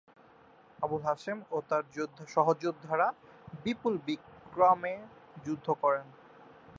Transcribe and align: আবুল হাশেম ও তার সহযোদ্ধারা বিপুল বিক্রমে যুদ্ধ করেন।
আবুল 0.79 1.01
হাশেম 1.01 1.37
ও 1.51 1.57
তার 1.69 1.83
সহযোদ্ধারা 2.27 3.07
বিপুল 3.63 3.93
বিক্রমে 4.07 4.95
যুদ্ধ 5.45 5.67
করেন। 5.83 6.07